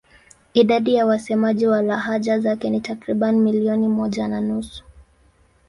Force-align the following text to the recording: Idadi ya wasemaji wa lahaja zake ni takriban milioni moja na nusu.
Idadi 0.53 0.93
ya 0.95 1.05
wasemaji 1.05 1.67
wa 1.67 1.81
lahaja 1.81 2.39
zake 2.39 2.69
ni 2.69 2.81
takriban 2.81 3.35
milioni 3.39 3.87
moja 3.87 4.27
na 4.27 4.41
nusu. 4.41 4.83